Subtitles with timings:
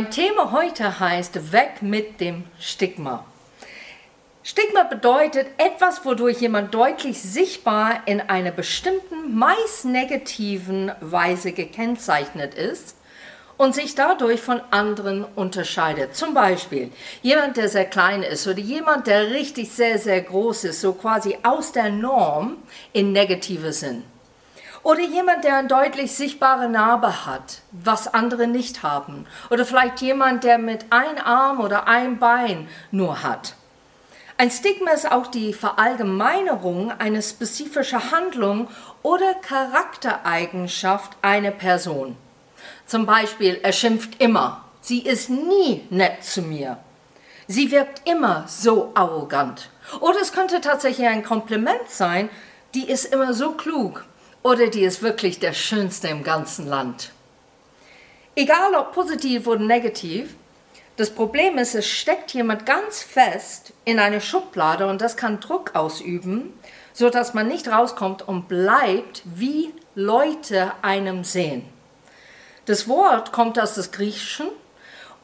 [0.00, 3.22] Mein Thema heute heißt Weg mit dem Stigma.
[4.42, 12.96] Stigma bedeutet etwas, wodurch jemand deutlich sichtbar in einer bestimmten, meist negativen Weise gekennzeichnet ist
[13.58, 16.16] und sich dadurch von anderen unterscheidet.
[16.16, 16.90] Zum Beispiel
[17.20, 21.36] jemand, der sehr klein ist oder jemand, der richtig sehr, sehr groß ist, so quasi
[21.42, 22.56] aus der Norm
[22.94, 24.04] in negative Sinn.
[24.82, 29.26] Oder jemand, der eine deutlich sichtbare Narbe hat, was andere nicht haben.
[29.50, 33.54] Oder vielleicht jemand, der mit einem Arm oder einem Bein nur hat.
[34.38, 38.68] Ein Stigma ist auch die Verallgemeinerung einer spezifischen Handlung
[39.02, 42.16] oder Charaktereigenschaft einer Person.
[42.86, 44.64] Zum Beispiel, er schimpft immer.
[44.80, 46.78] Sie ist nie nett zu mir.
[47.48, 49.68] Sie wirkt immer so arrogant.
[50.00, 52.30] Oder es könnte tatsächlich ein Kompliment sein,
[52.74, 54.04] die ist immer so klug.
[54.42, 57.12] Oder die ist wirklich der Schönste im ganzen Land.
[58.34, 60.34] Egal ob positiv oder negativ,
[60.96, 65.74] das Problem ist, es steckt jemand ganz fest in eine Schublade und das kann Druck
[65.74, 66.52] ausüben,
[66.92, 71.64] sodass man nicht rauskommt und bleibt, wie Leute einem sehen.
[72.66, 74.48] Das Wort kommt aus des Griechischen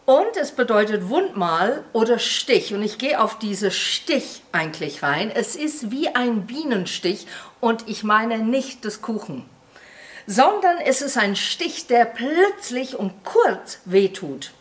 [0.06, 2.72] und es bedeutet Wundmal oder Stich.
[2.72, 5.30] Und ich gehe auf diese Stich eigentlich rein.
[5.34, 7.26] Es ist wie ein Bienenstich
[7.60, 9.44] und ich meine nicht das Kuchen,
[10.26, 14.52] sondern es ist ein Stich, der plötzlich und kurz wehtut.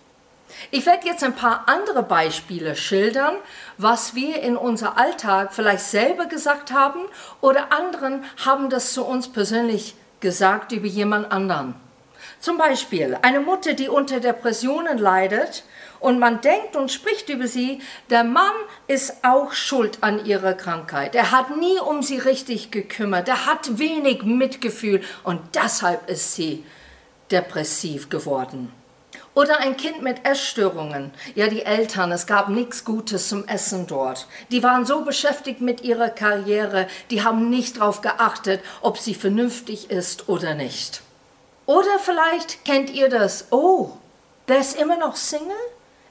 [0.71, 3.35] Ich werde jetzt ein paar andere Beispiele schildern,
[3.77, 7.01] was wir in unser Alltag vielleicht selber gesagt haben
[7.41, 11.75] oder anderen haben das zu uns persönlich gesagt über jemand anderen.
[12.45, 15.63] Zum Beispiel eine Mutter, die unter Depressionen leidet
[15.99, 18.53] und man denkt und spricht über sie, der Mann
[18.85, 21.15] ist auch schuld an ihrer Krankheit.
[21.15, 26.63] Er hat nie um sie richtig gekümmert, er hat wenig Mitgefühl und deshalb ist sie
[27.31, 28.71] depressiv geworden.
[29.33, 31.09] Oder ein Kind mit Essstörungen.
[31.33, 34.27] Ja, die Eltern, es gab nichts Gutes zum Essen dort.
[34.51, 39.89] Die waren so beschäftigt mit ihrer Karriere, die haben nicht darauf geachtet, ob sie vernünftig
[39.89, 41.01] ist oder nicht.
[41.65, 43.93] Oder vielleicht kennt ihr das, oh,
[44.47, 45.55] der ist immer noch Single?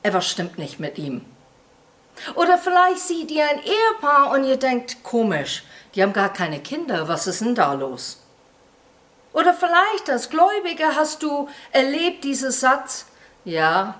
[0.02, 1.24] Etwas stimmt nicht mit ihm.
[2.34, 7.08] Oder vielleicht seht ihr ein Ehepaar und ihr denkt, komisch, die haben gar keine Kinder,
[7.08, 8.20] was ist denn da los?
[9.32, 13.06] Oder vielleicht als Gläubiger hast du erlebt diesen Satz,
[13.44, 13.96] ja,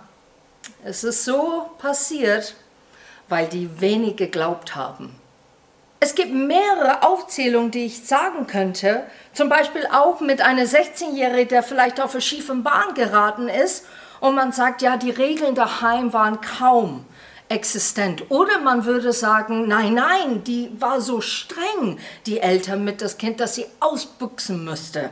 [0.85, 2.55] es ist so passiert,
[3.29, 5.21] weil die wenig geglaubt haben.
[6.05, 9.05] Es gibt mehrere Aufzählungen, die ich sagen könnte.
[9.33, 13.87] Zum Beispiel auch mit einer 16-Jährigen, der vielleicht auf eine schiefe Bahn geraten ist
[14.21, 17.07] und man sagt, ja, die Regeln daheim waren kaum
[17.49, 18.31] existent.
[18.31, 23.41] Oder man würde sagen, nein, nein, die war so streng, die Eltern mit das Kind,
[23.41, 25.09] dass sie ausbüchsen müsste.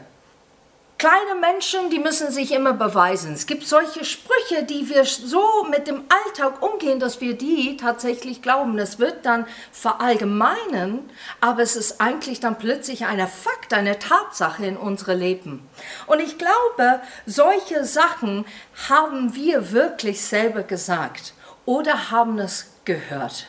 [1.02, 3.32] Kleine Menschen, die müssen sich immer beweisen.
[3.32, 8.40] Es gibt solche Sprüche, die wir so mit dem Alltag umgehen, dass wir die tatsächlich
[8.40, 8.76] glauben.
[8.76, 11.00] Das wird dann verallgemeinen,
[11.40, 15.68] aber es ist eigentlich dann plötzlich eine Fakt, eine Tatsache in unserem Leben.
[16.06, 18.44] Und ich glaube, solche Sachen
[18.88, 21.34] haben wir wirklich selber gesagt
[21.66, 23.48] oder haben es gehört.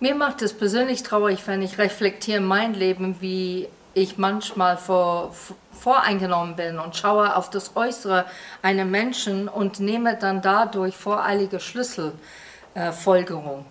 [0.00, 5.34] Mir macht es persönlich traurig, wenn ich reflektiere mein Leben, wie ich manchmal vor,
[5.72, 8.26] voreingenommen bin und schaue auf das Äußere
[8.60, 13.64] einer Menschen und nehme dann dadurch voreilige Schlüsselfolgerung,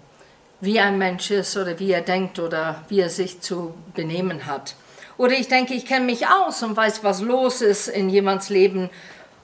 [0.61, 4.73] wie ein Mensch ist oder wie er denkt oder wie er sich zu benehmen hat.
[5.17, 8.89] Oder ich denke, ich kenne mich aus und weiß, was los ist in jemands Leben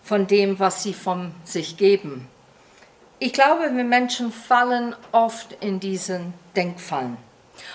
[0.02, 2.28] von dem, was sie von sich geben.
[3.20, 7.18] Ich glaube, wir Menschen fallen oft in diesen Denkfallen.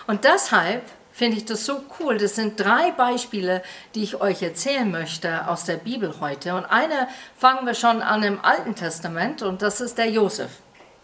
[0.08, 0.82] Und deshalb
[1.16, 2.18] finde ich das so cool.
[2.18, 3.62] Das sind drei Beispiele,
[3.94, 6.54] die ich euch erzählen möchte aus der Bibel heute.
[6.54, 10.50] Und eine fangen wir schon an im Alten Testament und das ist der Josef.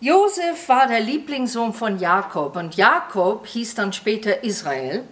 [0.00, 5.05] Josef war der Lieblingssohn von Jakob und Jakob hieß dann später Israel.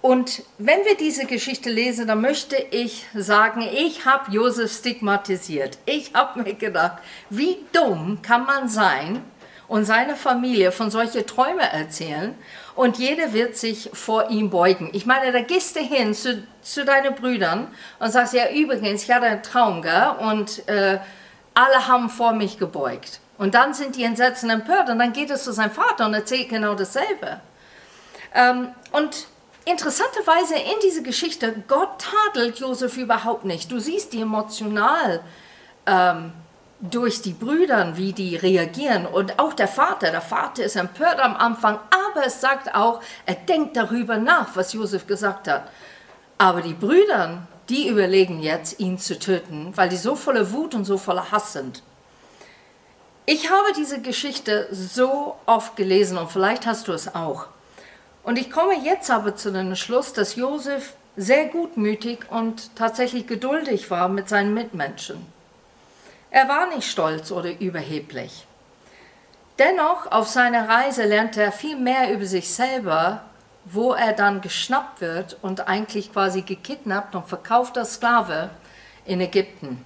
[0.00, 5.76] Und wenn wir diese Geschichte lesen, dann möchte ich sagen, ich habe Josef stigmatisiert.
[5.84, 9.22] Ich habe mir gedacht, wie dumm kann man sein
[9.68, 12.34] und seine Familie von solchen Träumen erzählen
[12.80, 14.88] und jeder wird sich vor ihm beugen.
[14.94, 17.68] Ich meine, da gehst du hin zu, zu deinen Brüdern
[17.98, 20.12] und sagst, ja übrigens, ich hatte einen Traum, gell?
[20.18, 20.98] und äh,
[21.52, 23.20] alle haben vor mich gebeugt.
[23.36, 26.14] Und dann sind die entsetzt und empört und dann geht es zu seinem Vater und
[26.14, 27.42] erzählt genau dasselbe.
[28.34, 29.26] Ähm, und
[29.66, 32.02] interessanterweise in dieser Geschichte, Gott
[32.32, 33.70] tadelt Josef überhaupt nicht.
[33.70, 35.20] Du siehst die emotional
[35.84, 36.32] ähm,
[36.80, 40.10] durch die Brüder, wie die reagieren und auch der Vater.
[40.10, 44.72] Der Vater ist empört am Anfang, aber es sagt auch, er denkt darüber nach, was
[44.72, 45.68] Josef gesagt hat.
[46.38, 50.84] Aber die Brüder, die überlegen jetzt, ihn zu töten, weil die so voller Wut und
[50.84, 51.82] so voller Hass sind.
[53.26, 57.46] Ich habe diese Geschichte so oft gelesen und vielleicht hast du es auch.
[58.22, 63.90] Und ich komme jetzt aber zu dem Schluss, dass Josef sehr gutmütig und tatsächlich geduldig
[63.90, 65.24] war mit seinen Mitmenschen.
[66.30, 68.46] Er war nicht stolz oder überheblich.
[69.58, 73.22] Dennoch, auf seiner Reise lernte er viel mehr über sich selber,
[73.64, 78.50] wo er dann geschnappt wird und eigentlich quasi gekidnappt und verkauft als Sklave
[79.04, 79.84] in Ägypten.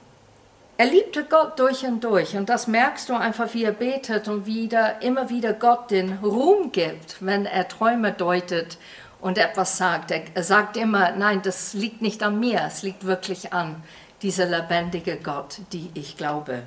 [0.76, 4.44] Er liebte Gott durch und durch und das merkst du einfach, wie er betet und
[4.44, 8.78] wieder immer wieder Gott den Ruhm gibt, wenn er Träume deutet
[9.20, 10.12] und etwas sagt.
[10.12, 13.82] Er sagt immer, nein, das liegt nicht an mir, es liegt wirklich an
[14.24, 16.62] dieser lebendige Gott, die ich glaube.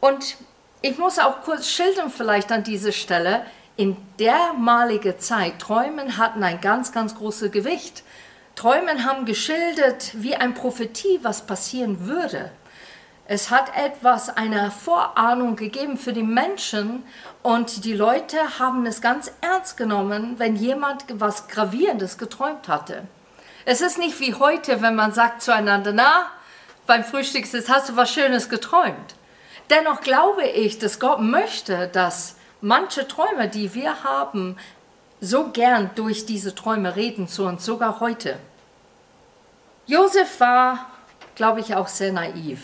[0.00, 0.36] Und
[0.80, 3.44] ich muss auch kurz schildern vielleicht an dieser Stelle,
[3.76, 8.04] in dermaliger Zeit, Träumen hatten ein ganz, ganz großes Gewicht.
[8.54, 12.50] Träumen haben geschildert wie ein Prophetie, was passieren würde.
[13.26, 17.02] Es hat etwas, eine Vorahnung gegeben für die Menschen
[17.42, 23.02] und die Leute haben es ganz ernst genommen, wenn jemand was Gravierendes geträumt hatte.
[23.64, 26.30] Es ist nicht wie heute, wenn man sagt zueinander, na,
[26.88, 29.14] beim Frühstück hast du was Schönes geträumt.
[29.68, 34.56] Dennoch glaube ich, dass Gott möchte, dass manche Träume, die wir haben,
[35.20, 38.38] so gern durch diese Träume reden zu uns, sogar heute.
[39.86, 40.86] Josef war,
[41.34, 42.60] glaube ich, auch sehr naiv.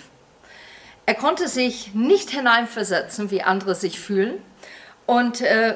[1.04, 4.40] Er konnte sich nicht hineinversetzen, wie andere sich fühlen.
[5.04, 5.74] Und äh,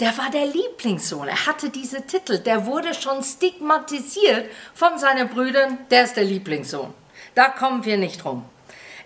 [0.00, 1.28] der war der Lieblingssohn.
[1.28, 2.38] Er hatte diese Titel.
[2.38, 5.78] Der wurde schon stigmatisiert von seinen Brüdern.
[5.90, 7.03] Der ist der Lieblingssohn.
[7.34, 8.44] Da kommen wir nicht rum.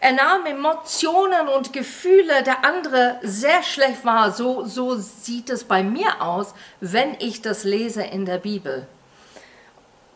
[0.01, 4.31] Er nahm Emotionen und Gefühle der andere sehr schlecht wahr.
[4.31, 8.87] So, so sieht es bei mir aus, wenn ich das lese in der Bibel.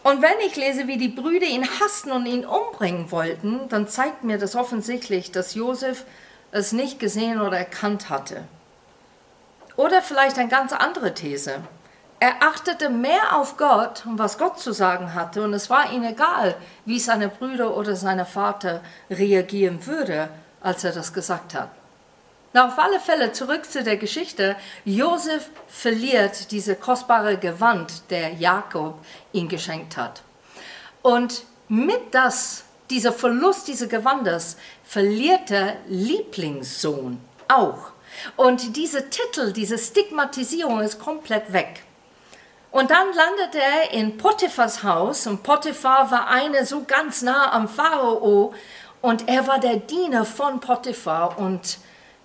[0.05, 4.25] Und wenn ich lese, wie die Brüder ihn hassten und ihn umbringen wollten, dann zeigt
[4.25, 6.05] mir das offensichtlich, dass Josef
[6.50, 8.44] es nicht gesehen oder erkannt hatte.
[9.76, 11.62] Oder vielleicht eine ganz andere These.
[12.22, 16.04] Er achtete mehr auf Gott und was Gott zu sagen hatte, und es war ihm
[16.04, 16.54] egal,
[16.84, 18.80] wie seine Brüder oder sein Vater
[19.10, 20.28] reagieren würde,
[20.60, 21.70] als er das gesagt hat.
[22.52, 24.54] Na, auf alle Fälle zurück zu der Geschichte.
[24.84, 30.22] Josef verliert diese kostbare Gewand, der Jakob ihn geschenkt hat.
[31.02, 37.90] Und mit das, dieser Verlust dieses Gewandes verliert der Lieblingssohn auch.
[38.36, 41.82] Und diese Titel, diese Stigmatisierung ist komplett weg.
[42.72, 47.69] Und dann landete er in Potiphas Haus und Potiphar war einer so ganz nah am
[47.69, 48.54] Pharao
[49.02, 51.78] und er war der Diener von Potiphar und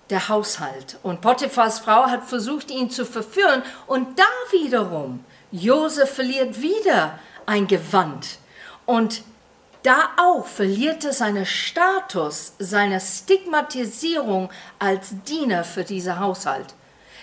[0.08, 0.98] der Haushalt.
[1.02, 7.66] Und Potiphars Frau hat versucht, ihn zu verführen und da wiederum, Josef verliert wieder ein
[7.66, 8.38] Gewand
[8.86, 9.22] und
[9.82, 16.74] da auch verliert er seinen Status, seine Stigmatisierung als Diener für diesen Haushalt.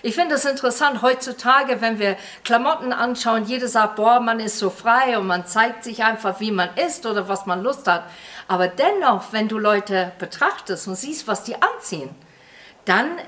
[0.06, 4.70] Ich finde es interessant heutzutage, wenn wir Klamotten anschauen, jeder sagt, boah, man ist so
[4.70, 8.04] frei und man zeigt sich einfach, wie man ist oder was man Lust hat.
[8.46, 12.10] Aber dennoch, wenn du Leute betrachtest und siehst, was die anziehen,
[12.84, 13.18] dann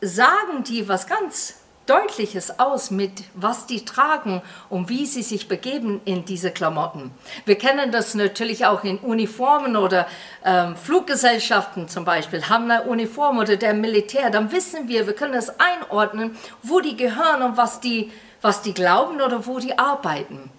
[0.00, 6.00] sagen die was ganz Deutliches aus mit, was die tragen und wie sie sich begeben
[6.04, 7.10] in diese Klamotten.
[7.46, 10.06] Wir kennen das natürlich auch in Uniformen oder
[10.44, 14.30] ähm, Fluggesellschaften zum Beispiel haben eine Uniform oder der Militär.
[14.30, 18.74] Dann wissen wir, wir können das einordnen, wo die gehören und was die, was die
[18.74, 20.50] glauben oder wo die arbeiten.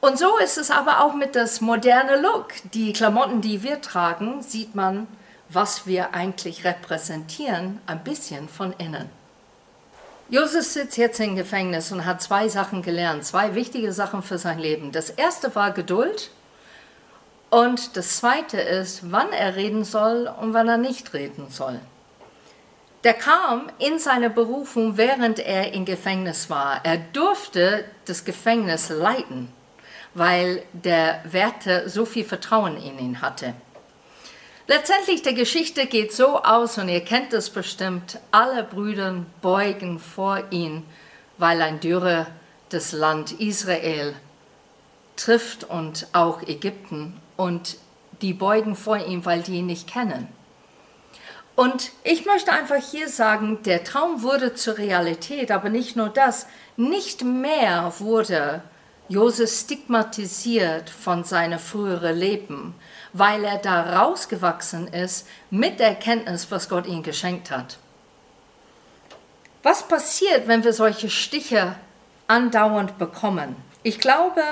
[0.00, 2.48] Und so ist es aber auch mit das moderne Look.
[2.72, 5.08] Die Klamotten, die wir tragen, sieht man,
[5.48, 9.17] was wir eigentlich repräsentieren, ein bisschen von innen.
[10.30, 14.58] Josef sitzt jetzt im Gefängnis und hat zwei Sachen gelernt, zwei wichtige Sachen für sein
[14.58, 14.92] Leben.
[14.92, 16.30] Das erste war Geduld
[17.48, 21.80] und das zweite ist, wann er reden soll und wann er nicht reden soll.
[23.04, 26.84] Der kam in seine Berufung, während er im Gefängnis war.
[26.84, 29.50] Er durfte das Gefängnis leiten,
[30.12, 33.54] weil der Wärter so viel Vertrauen in ihn hatte.
[34.70, 40.42] Letztendlich, die Geschichte geht so aus, und ihr kennt es bestimmt, alle Brüder beugen vor
[40.50, 40.84] ihn,
[41.38, 42.26] weil ein Dürre
[42.68, 44.14] das Land Israel
[45.16, 47.18] trifft und auch Ägypten.
[47.38, 47.78] Und
[48.20, 50.28] die beugen vor ihm, weil die ihn nicht kennen.
[51.56, 56.46] Und ich möchte einfach hier sagen, der Traum wurde zur Realität, aber nicht nur das,
[56.76, 58.62] nicht mehr wurde
[59.08, 62.74] Josef stigmatisiert von seinem früheren Leben,
[63.12, 67.78] weil er da rausgewachsen ist mit der Erkenntnis, was Gott ihm geschenkt hat.
[69.62, 71.74] Was passiert, wenn wir solche Stiche
[72.26, 73.56] andauernd bekommen?
[73.82, 74.42] Ich glaube,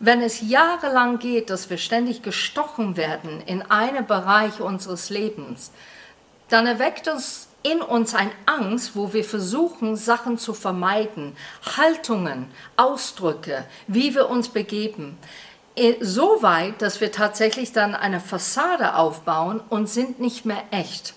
[0.00, 5.72] wenn es jahrelang geht, dass wir ständig gestochen werden in einem Bereich unseres Lebens,
[6.48, 11.36] dann erweckt es in uns ein Angst, wo wir versuchen, Sachen zu vermeiden,
[11.76, 15.18] Haltungen, Ausdrücke, wie wir uns begeben.
[16.00, 21.14] So weit, dass wir tatsächlich dann eine Fassade aufbauen und sind nicht mehr echt.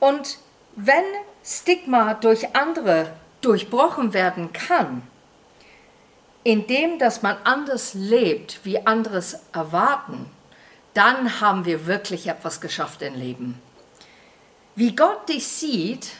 [0.00, 0.38] Und
[0.76, 1.04] wenn
[1.44, 5.02] Stigma durch andere durchbrochen werden kann,
[6.44, 10.30] indem dass man anders lebt, wie anderes erwarten,
[10.94, 13.60] dann haben wir wirklich etwas geschafft im Leben.
[14.74, 16.10] Wie Gott dich sieht,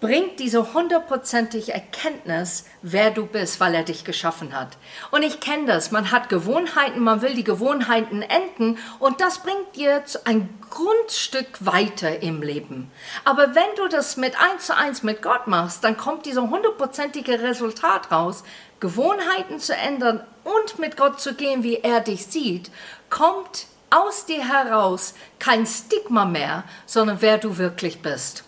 [0.00, 4.76] bringt diese hundertprozentige Erkenntnis, wer du bist, weil er dich geschaffen hat.
[5.10, 9.74] Und ich kenne das, man hat Gewohnheiten, man will die Gewohnheiten enden und das bringt
[9.74, 12.90] dir ein Grundstück weiter im Leben.
[13.24, 17.42] Aber wenn du das mit eins zu eins mit Gott machst, dann kommt dieser hundertprozentige
[17.42, 18.44] Resultat raus,
[18.80, 22.70] Gewohnheiten zu ändern und mit Gott zu gehen, wie er dich sieht,
[23.10, 28.44] kommt aus dir heraus kein Stigma mehr, sondern wer du wirklich bist.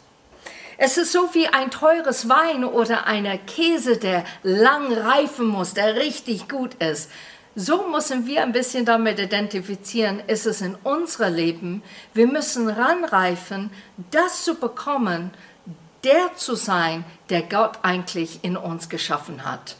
[0.83, 5.97] Es ist so wie ein teures Wein oder einer Käse, der lang reifen muss, der
[5.97, 7.11] richtig gut ist.
[7.55, 11.83] So müssen wir ein bisschen damit identifizieren, ist es in unserem Leben.
[12.15, 13.71] Wir müssen ranreifen,
[14.11, 15.33] das zu bekommen,
[16.03, 19.77] der zu sein, der Gott eigentlich in uns geschaffen hat.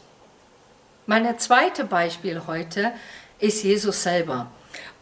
[1.07, 2.93] Mein zweites Beispiel heute
[3.39, 4.51] ist Jesus selber.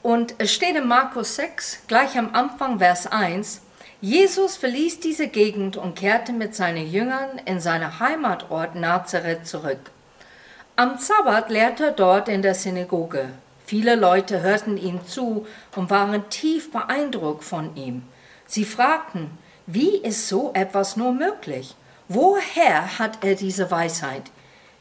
[0.02, 3.64] Und es steht in Markus 6, gleich am Anfang, Vers 1,
[4.02, 9.92] Jesus verließ diese Gegend und kehrte mit seinen Jüngern in seinen Heimatort Nazareth zurück.
[10.78, 13.28] Am Sabbat lehrte er dort in der Synagoge.
[13.66, 18.04] Viele Leute hörten ihm zu und waren tief beeindruckt von ihm.
[18.48, 19.32] Sie fragten,
[19.68, 21.76] wie ist so etwas nur möglich?
[22.08, 24.32] Woher hat er diese Weisheit?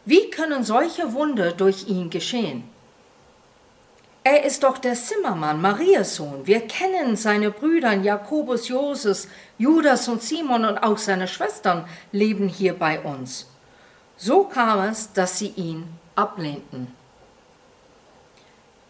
[0.05, 2.63] Wie können solche Wunder durch ihn geschehen?
[4.31, 6.47] Er ist doch der Zimmermann, Marias Sohn.
[6.47, 12.79] Wir kennen seine Brüder Jakobus, Joses, Judas und Simon und auch seine Schwestern leben hier
[12.79, 13.47] bei uns.
[14.19, 16.93] So kam es, dass sie ihn ablehnten.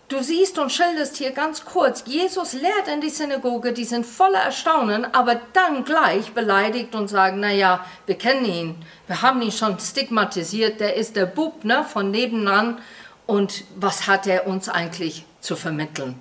[0.09, 4.41] Du siehst und schilderst hier ganz kurz, Jesus lehrt in die Synagoge, die sind voller
[4.41, 9.79] Erstaunen, aber dann gleich beleidigt und sagen, naja, wir kennen ihn, wir haben ihn schon
[9.79, 12.79] stigmatisiert, der ist der Bub ne, von nebenan
[13.29, 16.21] und was hat er uns eigentlich zu vermitteln.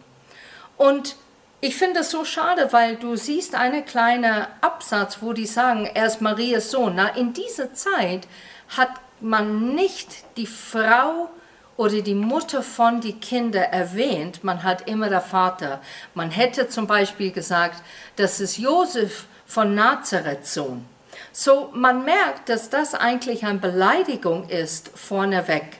[0.75, 1.15] Und
[1.61, 6.07] ich finde es so schade, weil du siehst einen kleinen Absatz, wo die sagen, er
[6.07, 6.95] ist Marias Sohn.
[6.95, 8.27] Na, in dieser Zeit
[8.75, 8.89] hat
[9.21, 11.29] man nicht die Frau
[11.77, 15.79] oder die Mutter von die Kinder erwähnt, man hat immer der Vater.
[16.13, 17.81] Man hätte zum Beispiel gesagt,
[18.17, 20.85] das ist Josef von Nazareth Sohn.
[21.31, 25.79] So, man merkt, dass das eigentlich eine Beleidigung ist vorneweg.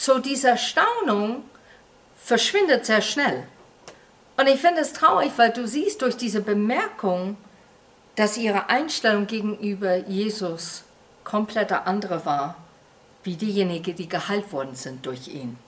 [0.00, 1.42] So, diese Erstaunung
[2.22, 3.42] verschwindet sehr schnell.
[4.36, 7.36] Und ich finde es traurig, weil du siehst durch diese Bemerkung,
[8.14, 10.84] dass ihre Einstellung gegenüber Jesus
[11.24, 12.54] komplett andere war,
[13.24, 15.58] wie diejenigen, die geheilt worden sind durch ihn.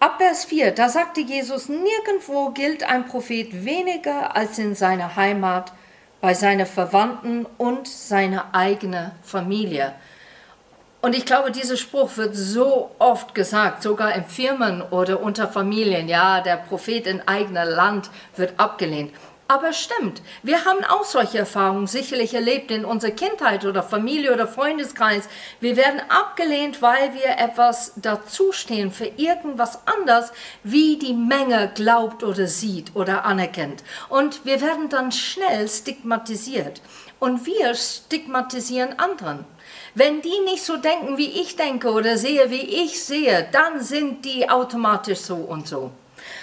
[0.00, 5.72] Ab Vers 4, da sagte Jesus, nirgendwo gilt ein Prophet weniger als in seiner Heimat,
[6.20, 9.94] bei seinen Verwandten und seiner eigenen Familie.
[11.02, 16.08] Und ich glaube, dieser Spruch wird so oft gesagt, sogar in Firmen oder unter Familien.
[16.08, 19.12] Ja, der Prophet in eigener Land wird abgelehnt.
[19.48, 24.46] Aber stimmt, wir haben auch solche Erfahrungen sicherlich erlebt in unserer Kindheit oder Familie oder
[24.46, 25.28] Freundeskreis.
[25.58, 30.32] Wir werden abgelehnt, weil wir etwas dazustehen für irgendwas anders,
[30.62, 33.82] wie die Menge glaubt oder sieht oder anerkennt.
[34.08, 36.80] Und wir werden dann schnell stigmatisiert.
[37.18, 39.44] Und wir stigmatisieren anderen.
[39.94, 44.24] Wenn die nicht so denken, wie ich denke oder sehe, wie ich sehe, dann sind
[44.24, 45.90] die automatisch so und so.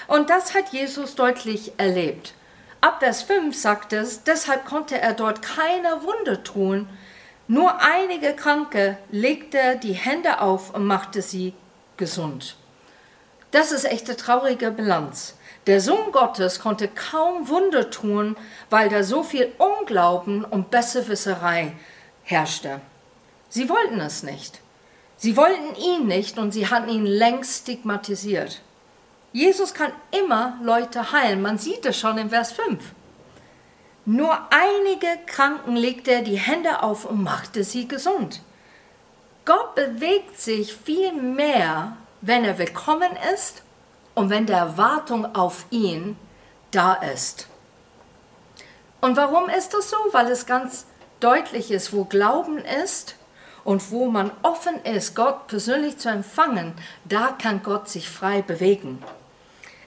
[0.07, 2.33] Und das hat Jesus deutlich erlebt.
[2.81, 6.87] Ab Vers 5 sagt es, deshalb konnte er dort keine Wunder tun,
[7.47, 11.53] nur einige Kranke legte die Hände auf und machte sie
[11.97, 12.55] gesund.
[13.49, 15.35] Das ist echt eine traurige Bilanz.
[15.65, 18.37] Der Sohn Gottes konnte kaum Wunder tun,
[18.69, 21.73] weil da so viel Unglauben und Besserwisserei
[22.23, 22.81] herrschte.
[23.49, 24.61] Sie wollten es nicht.
[25.17, 28.61] Sie wollten ihn nicht und sie hatten ihn längst stigmatisiert.
[29.33, 31.41] Jesus kann immer Leute heilen.
[31.41, 32.79] Man sieht es schon in Vers 5.
[34.05, 38.41] Nur einige Kranken legte er die Hände auf und machte sie gesund.
[39.45, 43.63] Gott bewegt sich viel mehr, wenn er willkommen ist
[44.15, 46.17] und wenn der Erwartung auf ihn
[46.71, 47.47] da ist.
[49.01, 49.97] Und warum ist das so?
[50.11, 50.85] Weil es ganz
[51.19, 53.15] deutlich ist, wo Glauben ist,
[53.69, 56.73] und wo man offen ist, Gott persönlich zu empfangen,
[57.05, 58.97] da kann Gott sich frei bewegen.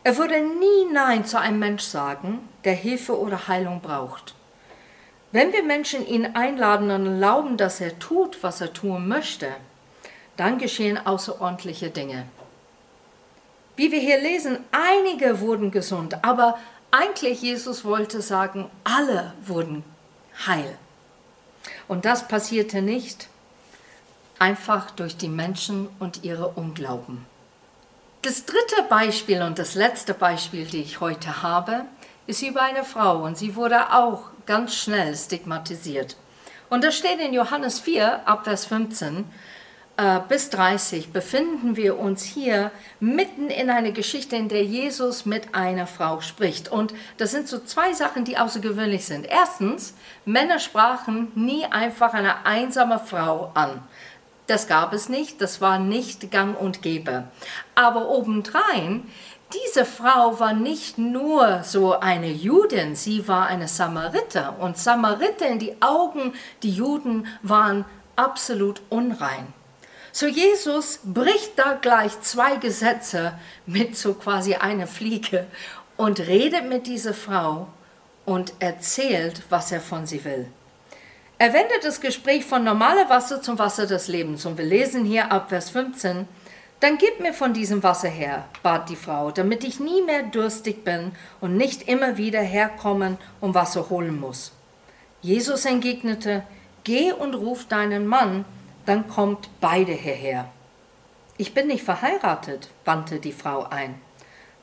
[0.04, 4.36] Er würde nie Nein zu einem Mensch sagen, der Hilfe oder Heilung braucht.
[5.32, 9.48] Wenn wir Menschen ihn einladen und erlauben, dass er tut, was er tun möchte,
[10.36, 12.26] dann geschehen außerordentliche Dinge.
[13.74, 16.56] Wie wir hier lesen, einige wurden gesund, aber
[16.92, 19.82] eigentlich Jesus wollte sagen, alle wurden
[20.46, 20.78] heil.
[21.88, 23.28] Und das passierte nicht
[24.42, 27.24] einfach durch die Menschen und ihre Unglauben.
[28.22, 31.84] Das dritte Beispiel und das letzte Beispiel, die ich heute habe,
[32.26, 36.16] ist über eine Frau und sie wurde auch ganz schnell stigmatisiert.
[36.70, 39.26] Und das steht in Johannes 4, Abvers 15
[39.96, 45.54] äh, bis 30, befinden wir uns hier mitten in einer Geschichte, in der Jesus mit
[45.54, 46.68] einer Frau spricht.
[46.68, 49.26] Und das sind so zwei Sachen, die außergewöhnlich sind.
[49.26, 49.94] Erstens,
[50.24, 53.82] Männer sprachen nie einfach eine einsame Frau an.
[54.52, 57.24] Das gab es nicht, das war nicht gang und gäbe.
[57.74, 59.10] Aber obendrein,
[59.54, 64.56] diese Frau war nicht nur so eine Judin, sie war eine Samariter.
[64.58, 69.54] Und Samariter in die Augen die Juden waren absolut unrein.
[70.12, 73.32] So Jesus bricht da gleich zwei Gesetze
[73.64, 75.46] mit so quasi einer Fliege
[75.96, 77.68] und redet mit dieser Frau
[78.26, 80.46] und erzählt, was er von sie will.
[81.42, 84.46] Er wendet das Gespräch von normaler Wasser zum Wasser des Lebens.
[84.46, 86.28] Und wir lesen hier ab Vers 15.
[86.78, 90.84] Dann gib mir von diesem Wasser her, bat die Frau, damit ich nie mehr durstig
[90.84, 94.52] bin und nicht immer wieder herkommen und Wasser holen muss.
[95.20, 96.44] Jesus entgegnete,
[96.84, 98.44] Geh und ruf deinen Mann,
[98.86, 100.48] dann kommt beide hierher.
[101.38, 103.96] Ich bin nicht verheiratet, wandte die Frau ein.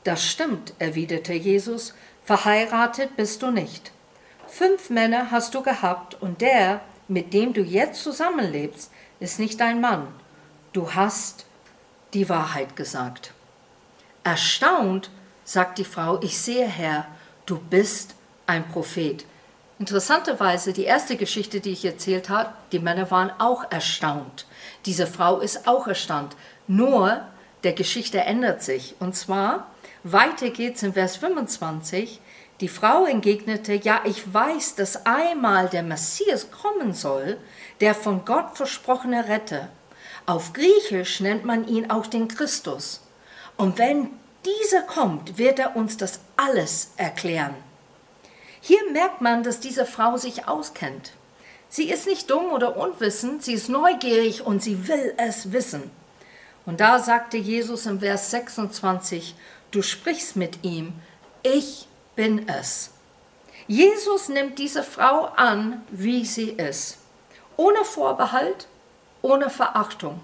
[0.04, 1.92] Das stimmt, erwiderte Jesus,
[2.24, 3.92] verheiratet bist du nicht.
[4.50, 9.80] Fünf Männer hast du gehabt und der, mit dem du jetzt zusammenlebst, ist nicht dein
[9.80, 10.08] Mann.
[10.72, 11.46] Du hast
[12.14, 13.32] die Wahrheit gesagt.
[14.24, 15.10] Erstaunt
[15.44, 17.06] sagt die Frau, ich sehe Herr,
[17.46, 19.24] du bist ein Prophet.
[19.78, 24.46] Interessanterweise, die erste Geschichte, die ich erzählt habe, die Männer waren auch erstaunt.
[24.84, 26.36] Diese Frau ist auch erstaunt.
[26.66, 27.22] Nur
[27.62, 28.96] der Geschichte ändert sich.
[28.98, 29.68] Und zwar,
[30.02, 32.20] weiter geht's in Vers 25.
[32.60, 37.38] Die Frau entgegnete, ja, ich weiß, dass einmal der Messias kommen soll,
[37.80, 39.70] der von Gott versprochene Retter.
[40.26, 43.00] Auf Griechisch nennt man ihn auch den Christus.
[43.56, 44.10] Und wenn
[44.44, 47.54] dieser kommt, wird er uns das alles erklären.
[48.60, 51.12] Hier merkt man, dass diese Frau sich auskennt.
[51.70, 55.90] Sie ist nicht dumm oder unwissend, sie ist neugierig und sie will es wissen.
[56.66, 59.34] Und da sagte Jesus im Vers 26,
[59.70, 60.92] du sprichst mit ihm,
[61.42, 61.86] ich
[62.20, 62.90] bin es.
[63.66, 66.98] Jesus nimmt diese Frau an, wie sie ist,
[67.56, 68.68] ohne Vorbehalt,
[69.22, 70.20] ohne Verachtung.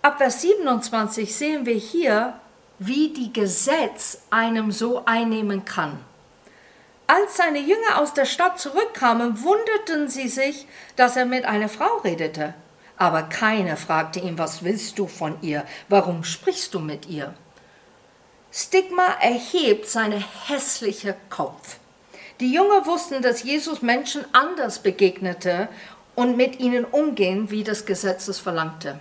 [0.00, 2.40] Ab Vers 27 sehen wir hier,
[2.78, 6.02] wie die Gesetz einem so einnehmen kann.
[7.06, 11.98] Als seine Jünger aus der Stadt zurückkamen, wunderten sie sich, dass er mit einer Frau
[11.98, 12.54] redete.
[12.96, 15.66] Aber keiner fragte ihn, was willst du von ihr?
[15.90, 17.34] Warum sprichst du mit ihr?
[18.52, 21.76] Stigma erhebt seine hässliche Kopf.
[22.40, 25.68] Die Jünger wussten, dass Jesus Menschen anders begegnete
[26.16, 28.98] und mit ihnen umgehen, wie das Gesetz es verlangte.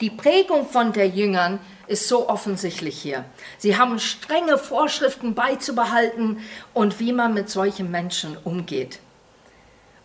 [0.00, 3.24] Die Prägung von der Jüngern ist so offensichtlich hier.
[3.58, 6.38] Sie haben strenge Vorschriften beizubehalten
[6.72, 9.00] und wie man mit solchen Menschen umgeht.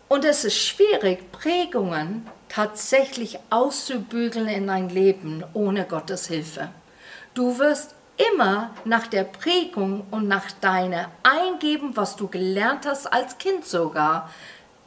[0.08, 6.68] Und es ist schwierig, Prägungen tatsächlich auszubügeln in ein Leben ohne Gottes Hilfe.
[7.34, 13.38] Du wirst immer nach der Prägung und nach deiner Eingeben, was du gelernt hast als
[13.38, 14.30] Kind sogar,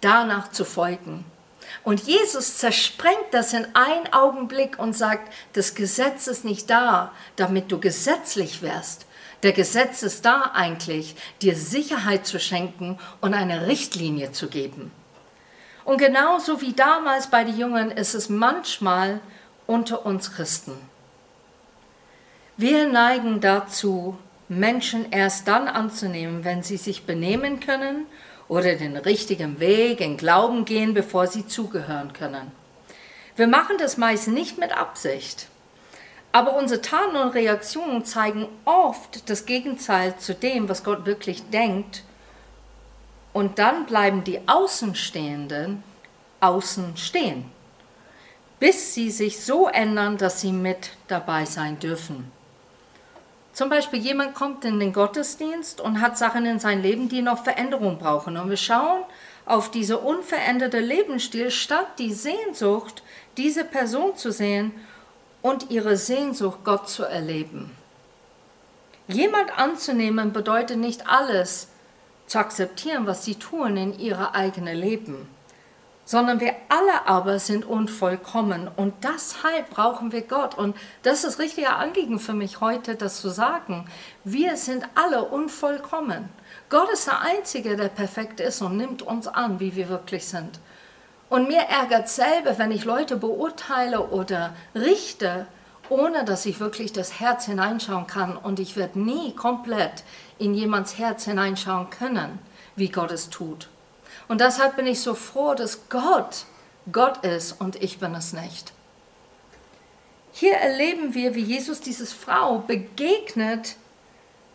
[0.02, 1.26] danach zu folgen.
[1.84, 7.72] Und Jesus zersprengt das in einen Augenblick und sagt, das Gesetz ist nicht da, damit
[7.72, 9.06] du gesetzlich wirst.
[9.44, 14.92] Der Gesetz ist da eigentlich, dir Sicherheit zu schenken und eine Richtlinie zu geben.
[15.86, 19.22] Und genauso wie damals bei den Jungen ist es manchmal
[19.66, 20.89] unter uns Christen.
[22.60, 24.18] Wir neigen dazu,
[24.50, 28.06] Menschen erst dann anzunehmen, wenn sie sich benehmen können
[28.50, 32.52] oder den richtigen Weg in Glauben gehen, bevor sie zugehören können.
[33.38, 35.48] Wir machen das meist nicht mit Absicht.
[36.34, 42.04] Aber unsere Taten und Reaktionen zeigen oft das Gegenteil zu dem, was Gott wirklich denkt.
[43.32, 45.82] Und dann bleiben die Außenstehenden
[46.42, 47.46] außen stehen,
[48.60, 52.38] bis sie sich so ändern, dass sie mit dabei sein dürfen.
[53.60, 57.44] Zum Beispiel jemand kommt in den Gottesdienst und hat Sachen in sein Leben, die noch
[57.44, 58.38] Veränderung brauchen.
[58.38, 59.04] Und wir schauen
[59.46, 63.04] auf diese unveränderte Lebensstil statt die Sehnsucht,
[63.36, 64.72] diese Person zu sehen
[65.42, 67.70] und ihre Sehnsucht, Gott zu erleben.
[69.10, 71.68] Jemand anzunehmen bedeutet nicht alles
[72.28, 75.28] zu akzeptieren, was sie tun in ihrer eigenen Leben
[76.10, 80.58] sondern wir alle aber sind unvollkommen und deshalb brauchen wir Gott.
[80.58, 83.86] Und das ist das richtige Anliegen für mich heute, das zu sagen.
[84.24, 86.30] Wir sind alle unvollkommen.
[86.72, 90.60] Gott ist der Einzige, der perfekt ist und nimmt uns an, wie wir wirklich sind.
[91.30, 95.46] Und mir ärgert selber, wenn ich Leute beurteile oder richte,
[95.90, 98.36] ohne dass ich wirklich das Herz hineinschauen kann.
[98.36, 100.04] Und ich werde nie komplett
[100.40, 102.40] in jemands Herz hineinschauen können,
[102.76, 103.70] wie Gott es tut.
[104.30, 106.46] Und deshalb bin ich so froh, dass Gott
[106.92, 108.72] Gott ist und ich bin es nicht.
[110.32, 113.76] Hier erleben wir, wie Jesus dieses Frau begegnet,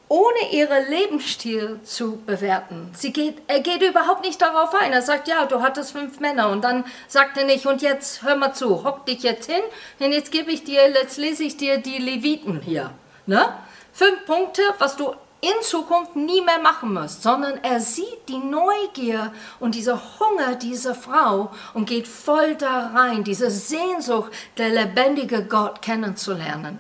[0.09, 2.91] ohne ihren Lebensstil zu bewerten.
[2.95, 4.93] Sie geht, er geht überhaupt nicht darauf ein.
[4.93, 6.51] Er sagt, ja, du hattest fünf Männer.
[6.51, 9.63] Und dann sagt er nicht, und jetzt hör mal zu, hock dich jetzt hin,
[10.01, 12.91] denn jetzt gebe ich dir, jetzt lese ich dir die Leviten hier.
[13.27, 13.55] Ne?
[13.93, 19.33] Fünf Punkte, was du in Zukunft nie mehr machen müsst, sondern er sieht die Neugier
[19.61, 25.83] und dieser Hunger dieser Frau und geht voll da rein, diese Sehnsucht, der lebendige Gott
[25.83, 26.78] kennenzulernen.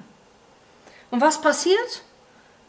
[1.10, 2.02] Und was passiert?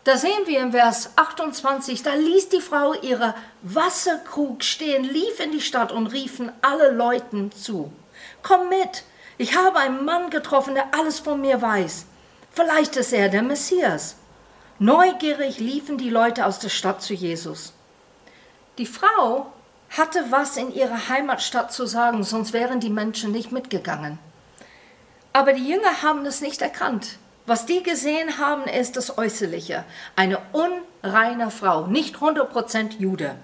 [0.05, 5.51] Da sehen wir im Vers 28, da ließ die Frau ihre Wasserkrug stehen, lief in
[5.51, 7.91] die Stadt und riefen alle Leuten zu.
[8.43, 9.03] Komm mit,
[9.39, 12.05] ich habe einen Mann getroffen, der alles von mir weiß.
[12.51, 14.17] Vielleicht ist er der Messias.
[14.79, 17.71] Neugierig liefen die Leute aus der Stadt zu Jesus.
[18.77, 19.47] Die Frau
[19.89, 24.19] hatte was in ihrer Heimatstadt zu sagen, sonst wären die Menschen nicht mitgegangen.
[25.31, 27.17] Aber die Jünger haben es nicht erkannt.
[27.45, 29.85] Was die gesehen haben, ist das Äußerliche.
[30.17, 33.35] Eine unreine Frau, nicht 100% Jude.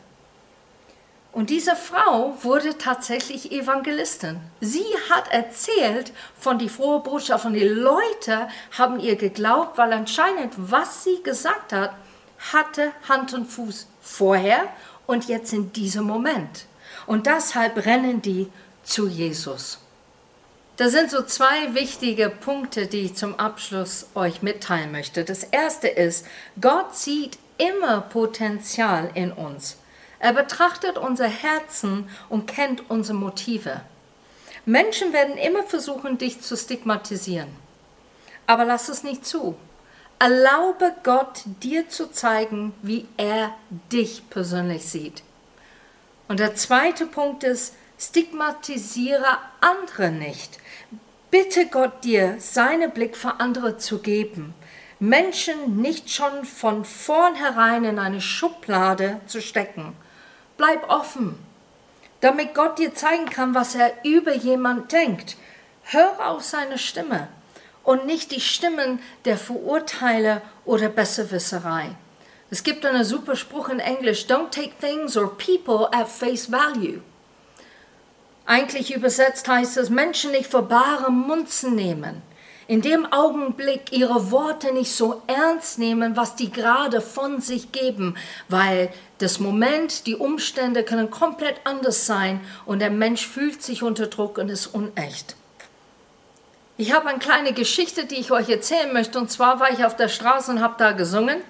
[1.34, 4.42] Und diese Frau wurde tatsächlich Evangelistin.
[4.60, 10.54] Sie hat erzählt von die frohe Botschaft und die Leute haben ihr geglaubt, weil anscheinend,
[10.58, 11.92] was sie gesagt hat,
[12.52, 14.68] hatte Hand und Fuß vorher
[15.08, 16.66] und jetzt in diesem Moment.
[17.08, 18.50] Und deshalb rennen die
[18.84, 19.80] zu Jesus.
[20.76, 25.24] Da sind so zwei wichtige Punkte, die ich zum Abschluss euch mitteilen möchte.
[25.24, 26.26] Das erste ist,
[26.60, 29.78] Gott sieht immer Potenzial in uns.
[30.22, 33.82] Er betrachtet unser Herzen und kennt unsere Motive.
[34.66, 37.50] Menschen werden immer versuchen, dich zu stigmatisieren.
[38.46, 39.58] Aber lass es nicht zu.
[40.20, 43.56] Erlaube Gott, dir zu zeigen, wie er
[43.92, 45.24] dich persönlich sieht.
[46.28, 50.60] Und der zweite Punkt ist, stigmatisiere andere nicht.
[51.32, 54.54] Bitte Gott dir, seinen Blick für andere zu geben.
[55.00, 59.96] Menschen nicht schon von vornherein in eine Schublade zu stecken.
[60.62, 61.40] Bleib offen,
[62.20, 65.36] damit Gott dir zeigen kann, was er über jemand denkt.
[65.82, 67.30] Hör auf seine Stimme
[67.84, 71.96] und nicht die Stimmen der Verurteiler oder Besserwisserei.
[72.52, 77.02] Es gibt einen super Spruch in Englisch, don't take things or people at face value.
[78.46, 82.22] Eigentlich übersetzt heißt es, Menschen nicht für bare Munzen nehmen
[82.72, 88.16] in dem Augenblick ihre Worte nicht so ernst nehmen, was die gerade von sich geben,
[88.48, 94.08] weil das Moment, die Umstände können komplett anders sein und der Mensch fühlt sich unter
[94.08, 95.36] Druck und ist unecht.
[96.78, 99.20] Ich habe eine kleine Geschichte, die ich euch erzählen möchte.
[99.20, 101.42] Und zwar war ich auf der Straße und habe da gesungen.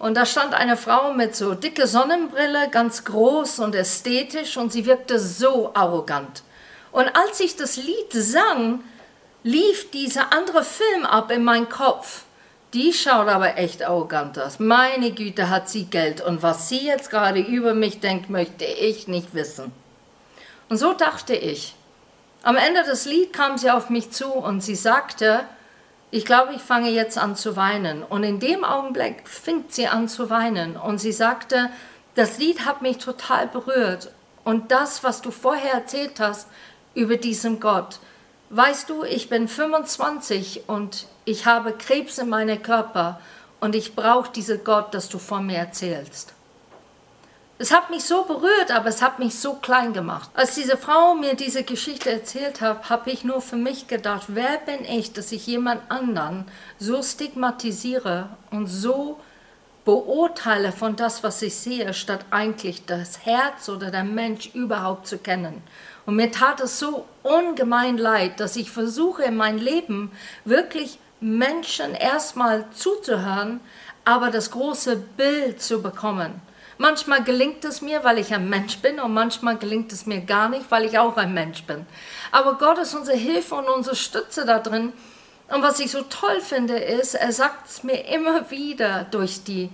[0.00, 4.86] Und da stand eine Frau mit so dicke Sonnenbrille, ganz groß und ästhetisch und sie
[4.86, 6.42] wirkte so arrogant.
[6.90, 8.82] Und als ich das Lied sang,
[9.46, 12.24] lief dieser andere Film ab in meinen Kopf.
[12.74, 14.58] Die schaut aber echt arrogant aus.
[14.58, 16.20] Meine Güte, hat sie Geld.
[16.20, 19.70] Und was sie jetzt gerade über mich denkt, möchte ich nicht wissen.
[20.68, 21.76] Und so dachte ich.
[22.42, 25.44] Am Ende des Lieds kam sie auf mich zu und sie sagte,
[26.10, 28.02] ich glaube, ich fange jetzt an zu weinen.
[28.02, 30.76] Und in dem Augenblick fängt sie an zu weinen.
[30.76, 31.70] Und sie sagte,
[32.16, 34.10] das Lied hat mich total berührt.
[34.42, 36.48] Und das, was du vorher erzählt hast
[36.94, 38.00] über diesen Gott,
[38.50, 43.20] Weißt du, ich bin 25 und ich habe Krebs in meinem Körper
[43.58, 46.32] und ich brauche diesen Gott, das du von mir erzählst.
[47.58, 50.30] Es hat mich so berührt, aber es hat mich so klein gemacht.
[50.34, 54.58] Als diese Frau mir diese Geschichte erzählt hat, habe ich nur für mich gedacht, wer
[54.58, 56.44] bin ich, dass ich jemand anderen
[56.78, 59.18] so stigmatisiere und so
[59.86, 65.16] beurteile von das, was ich sehe, statt eigentlich das Herz oder der Mensch überhaupt zu
[65.16, 65.62] kennen.
[66.06, 70.12] Und mir tat es so ungemein leid, dass ich versuche in meinem Leben
[70.44, 73.60] wirklich Menschen erstmal zuzuhören,
[74.04, 76.40] aber das große Bild zu bekommen.
[76.78, 80.48] Manchmal gelingt es mir, weil ich ein Mensch bin und manchmal gelingt es mir gar
[80.48, 81.86] nicht, weil ich auch ein Mensch bin.
[82.30, 84.92] Aber Gott ist unsere Hilfe und unsere Stütze da drin,
[85.48, 89.70] Und was ich so toll finde, ist, er sagt es mir immer wieder durch die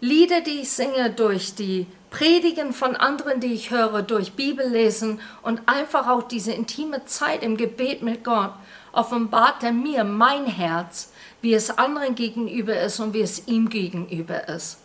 [0.00, 5.62] Lieder, die ich singe, durch die Predigen von anderen, die ich höre, durch Bibellesen und
[5.66, 8.52] einfach auch diese intime Zeit im Gebet mit Gott,
[8.92, 14.48] offenbart er mir mein Herz, wie es anderen gegenüber ist und wie es ihm gegenüber
[14.48, 14.78] ist.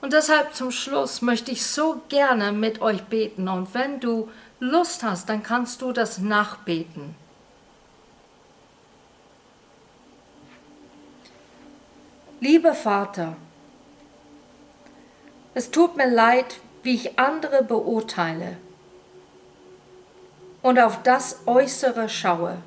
[0.00, 3.48] Und deshalb zum Schluss möchte ich so gerne mit euch beten.
[3.48, 7.14] Und wenn du Lust hast, dann kannst du das nachbeten.
[12.40, 13.36] Lieber Vater,
[15.54, 18.56] es tut mir leid, wie ich andere beurteile
[20.62, 22.58] und auf das Äußere schaue,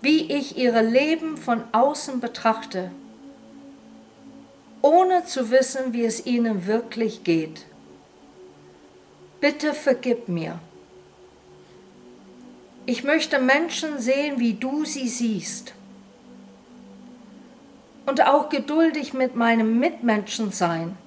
[0.00, 2.90] wie ich ihre Leben von außen betrachte,
[4.82, 7.66] ohne zu wissen, wie es ihnen wirklich geht.
[9.40, 10.58] Bitte vergib mir.
[12.86, 15.74] Ich möchte Menschen sehen, wie du sie siehst
[18.10, 20.98] und auch geduldig mit meinem Mitmenschen sein,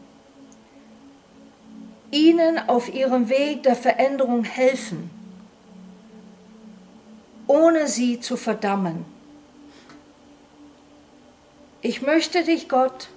[2.11, 5.09] ihnen auf ihrem Weg der Veränderung helfen,
[7.45, 9.03] ohne sie zu verdammen.
[11.81, 13.09] Ich möchte dich, Gott,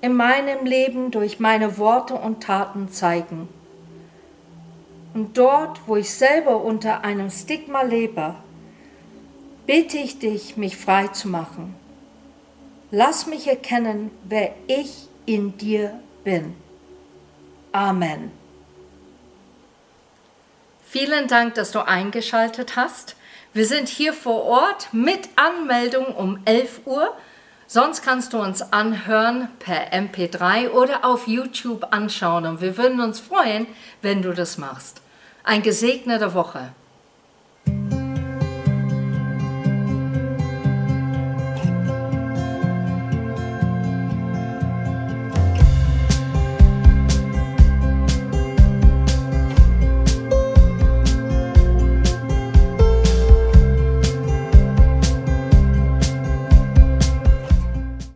[0.00, 3.48] in meinem Leben durch meine Worte und Taten zeigen.
[5.14, 8.36] Und dort, wo ich selber unter einem Stigma lebe,
[9.66, 11.81] bitte ich dich, mich frei zu machen.
[12.94, 16.54] Lass mich erkennen, wer ich in dir bin.
[17.72, 18.30] Amen.
[20.84, 23.16] Vielen Dank, dass du eingeschaltet hast.
[23.54, 27.16] Wir sind hier vor Ort mit Anmeldung um 11 Uhr.
[27.66, 33.20] Sonst kannst du uns anhören per MP3 oder auf YouTube anschauen und wir würden uns
[33.20, 33.66] freuen,
[34.02, 35.00] wenn du das machst.
[35.44, 36.74] Ein gesegneter Woche.